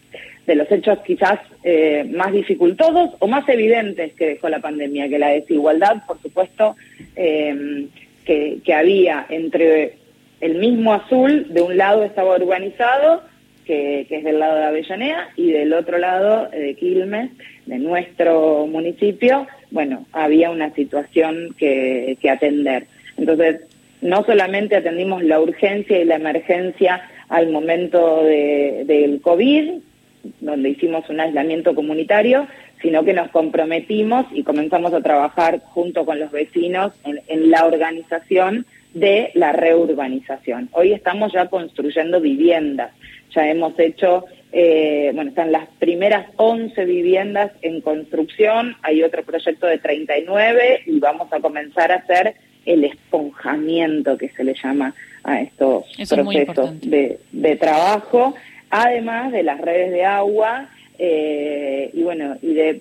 los 0.47 0.71
hechos 0.71 1.01
quizás 1.01 1.41
eh, 1.65 2.09
más 2.15 2.33
dificultosos 2.33 3.17
o 3.19 3.27
más 3.27 3.49
evidentes 3.49 4.15
que 4.15 4.27
dejó 4.27 4.49
la 4.49 4.61
pandemia, 4.61 5.09
que 5.09 5.19
la 5.19 5.31
desigualdad, 5.31 6.07
por 6.07 6.23
supuesto, 6.23 6.77
que, 7.17 8.59
que 8.65 8.75
había 8.75 9.27
entre 9.29 9.97
el 10.41 10.55
mismo 10.55 10.95
azul, 10.95 11.53
de 11.53 11.63
un 11.63 11.77
lado 11.77 12.05
estaba 12.05 12.37
urbanizado, 12.37 13.32
que, 13.67 14.07
es 14.09 14.25
del 14.25 14.39
lado 14.39 14.57
de 14.57 14.65
Avellaneda, 14.65 15.29
y 15.37 15.53
del 15.53 15.73
otro 15.73 15.99
lado 15.99 16.49
de 16.49 16.75
Quilmes, 16.75 17.31
de 17.67 17.79
nuestro 17.79 18.67
municipio, 18.67 19.47
bueno, 19.71 20.07
había 20.13 20.51
una 20.51 20.75
situación 20.75 21.55
que, 21.57 22.17
atender. 22.31 22.87
Entonces, 23.17 23.63
no 24.01 24.25
solamente 24.25 24.77
atendimos 24.77 25.23
la 25.23 25.41
urgencia 25.41 25.99
y 26.01 26.05
la 26.05 26.17
emergencia 26.17 27.03
al 27.29 27.51
momento 27.51 28.25
del 28.25 29.21
COVID, 29.21 29.71
donde 30.41 30.69
hicimos 30.69 31.09
un 31.09 31.21
aislamiento 31.21 31.75
comunitario, 31.75 32.47
sino 32.81 33.05
que 33.05 33.13
nos 33.13 33.31
comprometimos 33.31 34.27
y 34.33 34.43
comenzamos 34.43 34.93
a 34.93 35.01
trabajar 35.01 35.61
junto 35.61 36.05
con 36.05 36.19
los 36.19 36.31
vecinos 36.33 36.93
en 37.05 37.51
la 37.51 37.65
organización 37.65 38.67
de 38.95 39.31
la 39.35 39.53
reurbanización. 39.53 40.69
Hoy 40.73 40.93
estamos 40.93 41.33
ya 41.33 41.49
construyendo 41.49 42.21
viviendas, 42.21 42.93
ya 43.35 43.49
hemos 43.49 43.79
hecho, 43.79 44.27
eh, 44.53 45.11
bueno, 45.15 45.31
están 45.31 45.53
las 45.53 45.69
primeras 45.79 46.27
11 46.37 46.85
viviendas 46.85 47.53
en 47.63 47.81
construcción, 47.81 48.77
hay 48.83 49.03
otro 49.03 49.23
proyecto 49.23 49.67
de 49.67 49.79
39 49.79 50.83
y 50.87 51.01
vamos 51.01 51.33
a 51.33 51.41
comenzar 51.41 51.91
a 51.93 51.97
hacer 51.97 52.35
el 52.67 52.85
esponjamiento 52.85 54.19
que 54.19 54.29
se 54.31 54.45
le 54.45 54.55
llama 54.55 54.95
a 55.25 55.41
estos 55.41 55.85
procesos 56.09 56.81
de, 56.83 57.19
de, 57.33 57.57
trabajo, 57.57 58.35
además 58.71 59.33
de 59.33 59.43
las 59.43 59.61
redes 59.61 59.91
de 59.91 60.05
agua 60.05 60.69
eh, 60.99 61.91
y 61.93 62.03
bueno, 62.03 62.37
y 62.43 62.55
de 62.55 62.81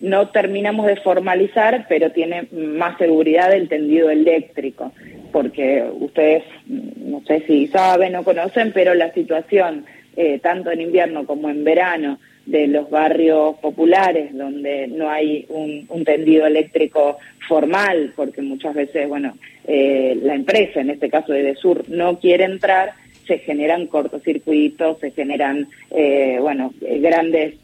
no 0.00 0.30
terminamos 0.30 0.86
de 0.86 0.96
formalizar, 0.96 1.86
pero 1.88 2.10
tiene 2.10 2.48
más 2.50 2.98
seguridad 2.98 3.52
el 3.52 3.68
tendido 3.68 4.10
eléctrico 4.10 4.92
porque 5.32 5.84
ustedes, 5.92 6.44
no 6.66 7.22
sé 7.26 7.42
si 7.46 7.66
saben 7.68 8.14
o 8.16 8.22
conocen, 8.22 8.72
pero 8.72 8.94
la 8.94 9.12
situación, 9.12 9.86
eh, 10.16 10.38
tanto 10.40 10.70
en 10.70 10.82
invierno 10.82 11.26
como 11.26 11.48
en 11.48 11.64
verano, 11.64 12.18
de 12.44 12.66
los 12.66 12.90
barrios 12.90 13.56
populares 13.58 14.36
donde 14.36 14.88
no 14.88 15.08
hay 15.08 15.46
un, 15.48 15.86
tendido 16.04 16.44
eléctrico 16.44 17.18
formal, 17.46 18.12
porque 18.16 18.42
muchas 18.42 18.74
veces, 18.74 19.08
bueno, 19.08 19.36
eh, 19.64 20.18
la 20.20 20.34
empresa, 20.34 20.80
en 20.80 20.90
este 20.90 21.08
caso 21.08 21.32
de 21.32 21.54
Sur, 21.54 21.88
no 21.88 22.18
quiere 22.18 22.44
entrar, 22.44 22.94
se 23.28 23.38
generan 23.38 23.86
cortocircuitos, 23.86 24.98
se 24.98 25.12
generan, 25.12 25.68
eh, 25.92 26.38
bueno, 26.40 26.74
grandes 26.80 27.54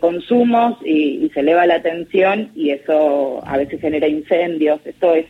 consumos 0.00 0.78
y, 0.84 1.24
y, 1.24 1.30
se 1.32 1.40
eleva 1.40 1.66
la 1.66 1.80
tensión 1.80 2.50
y 2.54 2.70
eso 2.70 3.42
a 3.46 3.56
veces 3.56 3.80
genera 3.80 4.08
incendios. 4.08 4.80
Esto 4.84 5.14
es 5.14 5.26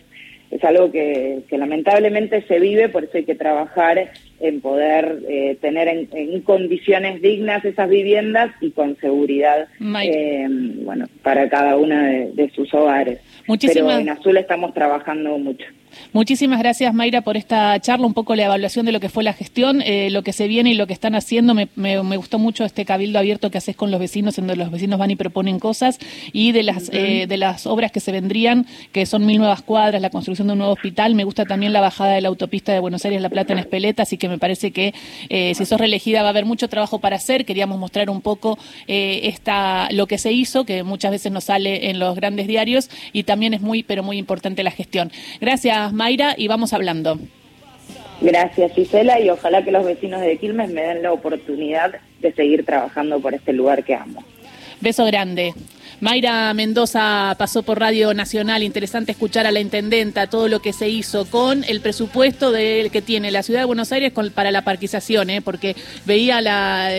es 0.50 0.62
algo 0.64 0.90
que, 0.90 1.42
lamentablemente 1.50 2.42
se 2.42 2.58
vive, 2.60 2.88
por 2.88 3.04
eso 3.04 3.18
hay 3.18 3.24
que 3.24 3.34
trabajar 3.34 4.12
en 4.40 4.60
poder 4.60 5.20
eh, 5.28 5.56
tener 5.60 5.88
en, 5.88 6.40
condiciones 6.42 7.20
dignas 7.22 7.64
esas 7.64 7.88
viviendas 7.88 8.52
y 8.60 8.70
con 8.70 8.96
seguridad, 8.98 9.68
eh, 10.02 10.46
bueno, 10.48 11.06
para 11.22 11.48
cada 11.48 11.76
una 11.76 12.08
de, 12.08 12.50
sus 12.54 12.72
hogares. 12.74 13.20
Pero 13.60 13.90
en 13.90 14.08
Azul 14.08 14.36
estamos 14.36 14.72
trabajando 14.74 15.38
mucho. 15.38 15.66
Muchísimas 16.12 16.58
gracias, 16.58 16.94
Mayra, 16.94 17.20
por 17.20 17.36
esta 17.36 17.78
charla, 17.80 18.06
un 18.06 18.14
poco 18.14 18.34
la 18.34 18.44
evaluación 18.44 18.86
de 18.86 18.92
lo 18.92 19.00
que 19.00 19.08
fue 19.08 19.22
la 19.22 19.32
gestión, 19.32 19.82
eh, 19.82 20.08
lo 20.10 20.22
que 20.22 20.32
se 20.32 20.48
viene 20.48 20.70
y 20.70 20.74
lo 20.74 20.86
que 20.86 20.92
están 20.92 21.14
haciendo. 21.14 21.54
Me, 21.54 22.16
gustó 22.16 22.38
mucho 22.38 22.64
este 22.64 22.84
cabildo 22.84 23.18
abierto 23.18 23.50
que 23.50 23.58
haces 23.58 23.76
con 23.76 23.90
los 23.90 24.00
vecinos, 24.00 24.38
en 24.38 24.46
donde 24.46 24.62
los 24.64 24.72
vecinos 24.72 24.98
van 24.98 25.10
y 25.10 25.16
proponen 25.16 25.58
cosas, 25.58 25.98
y 26.32 26.52
de 26.52 26.62
las, 26.62 26.90
eh, 26.92 27.26
de 27.28 27.36
las 27.36 27.66
obras 27.66 27.92
que 27.92 28.00
se 28.00 28.12
vendrían, 28.12 28.66
que 28.92 29.04
son 29.06 29.26
mil 29.26 29.38
nuevas 29.38 29.62
cuadras, 29.62 30.00
la 30.00 30.10
construcción 30.10 30.46
de 30.48 30.52
un 30.54 30.58
nuevo 30.60 30.72
hospital. 30.72 31.14
Me 31.14 31.24
gusta 31.24 31.44
también 31.44 31.72
la 31.72 31.80
bajada 31.80 32.12
de 32.12 32.20
la 32.20 32.28
autopista 32.28 32.72
de 32.72 32.80
Buenos 32.80 33.04
Aires, 33.04 33.20
La 33.20 33.28
Plata 33.28 33.52
en 33.52 33.58
Espeleta, 33.58 34.04
así 34.04 34.16
que 34.16 34.28
me 34.28 34.38
parece 34.38 34.70
que 34.70 34.94
eh, 35.28 35.52
si 35.54 35.66
sos 35.66 35.78
reelegida 35.78 36.22
va 36.22 36.28
a 36.28 36.30
haber 36.30 36.46
mucho 36.46 36.68
trabajo 36.68 36.98
para 36.98 37.16
hacer. 37.16 37.44
Queríamos 37.44 37.78
mostrar 37.78 38.10
un 38.10 38.22
poco 38.22 38.58
esta, 38.86 39.88
lo 39.90 40.06
que 40.06 40.18
se 40.18 40.32
hizo, 40.32 40.64
que 40.64 40.82
muchas 40.82 41.10
veces 41.10 41.32
no 41.32 41.40
sale 41.40 41.90
en 41.90 41.98
los 41.98 42.16
grandes 42.16 42.46
diarios, 42.46 42.88
y 43.12 43.24
también 43.24 43.54
es 43.54 43.60
muy, 43.60 43.82
pero 43.82 44.02
muy 44.02 44.18
importante 44.18 44.62
la 44.62 44.70
gestión. 44.70 45.12
Gracias. 45.40 45.85
Mayra, 45.92 46.34
y 46.36 46.48
vamos 46.48 46.72
hablando. 46.72 47.18
Gracias, 48.20 48.72
Gisela, 48.72 49.20
y 49.20 49.28
ojalá 49.28 49.62
que 49.62 49.70
los 49.70 49.84
vecinos 49.84 50.20
de 50.20 50.38
Quilmes 50.38 50.70
me 50.70 50.82
den 50.82 51.02
la 51.02 51.12
oportunidad 51.12 51.96
de 52.20 52.32
seguir 52.32 52.64
trabajando 52.64 53.20
por 53.20 53.34
este 53.34 53.52
lugar 53.52 53.84
que 53.84 53.94
amo. 53.94 54.24
Beso 54.80 55.04
grande. 55.06 55.54
Mayra 56.00 56.52
Mendoza 56.52 57.34
pasó 57.38 57.62
por 57.62 57.80
Radio 57.80 58.12
Nacional, 58.12 58.62
interesante 58.62 59.12
escuchar 59.12 59.46
a 59.46 59.50
la 59.50 59.60
intendenta 59.60 60.26
todo 60.26 60.46
lo 60.46 60.60
que 60.60 60.74
se 60.74 60.90
hizo 60.90 61.24
con 61.24 61.64
el 61.64 61.80
presupuesto 61.80 62.52
del 62.52 62.90
que 62.90 63.00
tiene 63.00 63.30
la 63.30 63.42
ciudad 63.42 63.60
de 63.60 63.64
Buenos 63.64 63.92
Aires 63.92 64.12
para 64.34 64.50
la 64.50 64.62
parquización, 64.62 65.30
¿eh? 65.30 65.40
porque 65.40 65.74
veía 66.04 66.42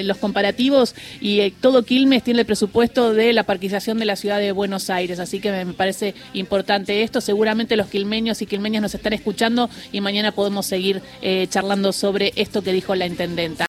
los 0.02 0.18
comparativos 0.18 0.96
y 1.22 1.42
eh, 1.42 1.54
todo 1.62 1.84
Quilmes 1.84 2.24
tiene 2.24 2.40
el 2.40 2.48
presupuesto 2.48 3.14
de 3.14 3.34
la 3.34 3.44
parquización 3.44 4.00
de 4.00 4.06
la 4.06 4.16
ciudad 4.16 4.40
de 4.40 4.52
Buenos 4.52 4.90
Aires, 4.90 5.20
así 5.20 5.40
que 5.40 5.52
me, 5.52 5.74
parece 5.74 6.16
importante 6.34 7.04
esto. 7.04 7.22
Seguramente 7.22 7.78
los 7.78 7.88
quilmeños 7.88 8.42
y 8.42 8.48
quilmeñas 8.48 8.82
nos 8.82 8.96
están 8.96 9.14
escuchando 9.14 9.70
y 9.92 10.02
mañana 10.02 10.32
podemos 10.32 10.66
seguir 10.66 11.04
eh, 11.22 11.46
charlando 11.52 11.94
sobre 11.94 12.34
esto 12.36 12.64
que 12.64 12.74
dijo 12.74 12.96
la 12.96 13.06
intendenta. 13.06 13.66